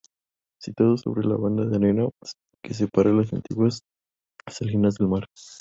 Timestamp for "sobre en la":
1.01-1.37